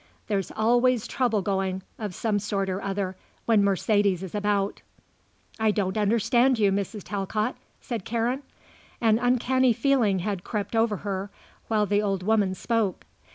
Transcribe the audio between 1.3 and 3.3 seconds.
going, of some sort or other,